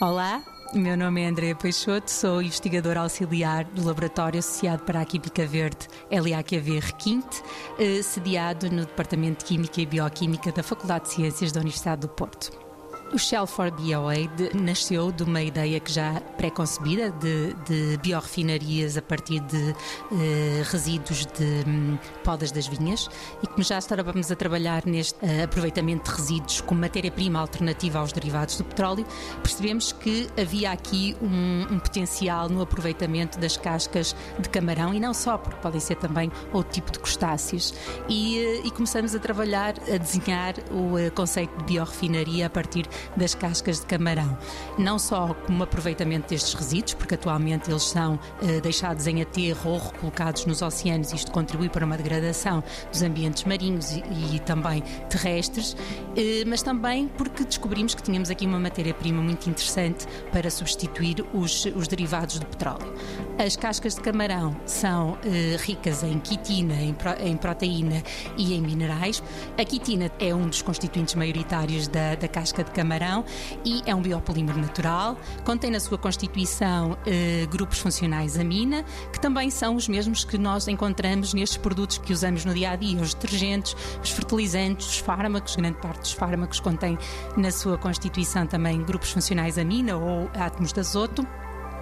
[0.00, 5.44] Olá, meu nome é Andréa Peixoto, sou investigadora auxiliar do Laboratório Associado para a Química
[5.44, 7.42] Verde LAQV Requinte,
[7.80, 12.08] eh, sediado no Departamento de Química e Bioquímica da Faculdade de Ciências da Universidade do
[12.08, 12.67] Porto.
[13.10, 18.98] O Shell for BOA de, nasceu de uma ideia que já pré-concebida de, de biorrefinarias
[18.98, 19.74] a partir de
[20.12, 23.08] eh, resíduos de hum, podas das vinhas
[23.42, 28.12] e como já estávamos a trabalhar neste uh, aproveitamento de resíduos como matéria-prima alternativa aos
[28.12, 29.06] derivados do petróleo,
[29.42, 35.14] percebemos que havia aqui um, um, potencial no aproveitamento das cascas de camarão e não
[35.14, 37.72] só, porque podem ser também outro tipo de crustáceos.
[38.08, 42.86] E, uh, e começamos a trabalhar, a desenhar o uh, conceito de biorrefinaria a partir
[43.16, 44.36] das cascas de camarão.
[44.78, 49.78] Não só como aproveitamento destes resíduos, porque atualmente eles são eh, deixados em aterro ou
[49.78, 54.02] recolocados nos oceanos, isto contribui para uma degradação dos ambientes marinhos e,
[54.34, 55.76] e também terrestres,
[56.16, 61.64] eh, mas também porque descobrimos que tínhamos aqui uma matéria-prima muito interessante para substituir os,
[61.66, 62.92] os derivados do petróleo.
[63.38, 68.02] As cascas de camarão são eh, ricas em quitina, em, pro, em, proteína
[68.36, 69.22] e em minerais.
[69.56, 73.24] A quitina é um dos constituintes maioritários da, da casca de camarão camarão
[73.64, 75.18] e é um biopolímero natural.
[75.44, 80.66] Contém na sua constituição eh, grupos funcionais amina, que também são os mesmos que nós
[80.66, 85.54] encontramos nestes produtos que usamos no dia a dia, os detergentes, os fertilizantes, os fármacos.
[85.56, 86.98] Grande parte dos fármacos contém
[87.36, 91.26] na sua constituição também grupos funcionais amina ou átomos de azoto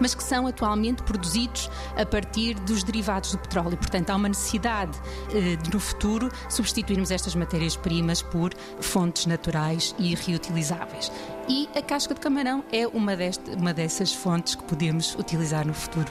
[0.00, 3.76] mas que são atualmente produzidos a partir dos derivados do petróleo.
[3.76, 4.98] Portanto, há uma necessidade
[5.32, 11.10] eh, de, no futuro, substituirmos estas matérias-primas por fontes naturais e reutilizáveis.
[11.48, 15.74] E a casca de camarão é uma, deste, uma dessas fontes que podemos utilizar no
[15.74, 16.10] futuro.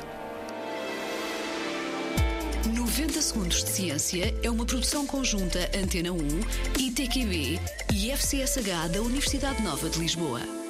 [2.74, 6.18] 90 Segundos de Ciência é uma produção conjunta Antena 1,
[6.80, 7.60] ITQB
[7.94, 10.65] e FCSH da Universidade Nova de Lisboa.